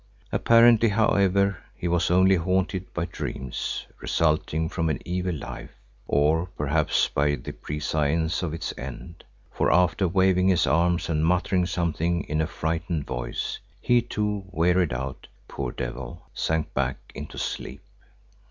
[0.31, 5.69] Apparently, however, he was only haunted by dreams resulting from an evil life,
[6.07, 11.67] or perhaps by the prescience of its end, for after waving his arm and muttering
[11.67, 17.83] something in a frightened voice, he too, wearied out, poor devil, sank back into sleep.